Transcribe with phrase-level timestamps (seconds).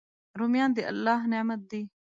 [0.39, 1.81] رومیان د الله نعمت دی